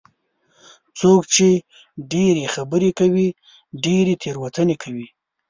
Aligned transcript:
څوک 0.99 1.21
چې 1.35 1.47
ډېرې 2.13 2.45
خبرې 2.55 2.91
کوي، 2.99 3.27
ډېرې 3.85 4.13
تېروتنې 4.21 4.75
کوي. 4.83 5.07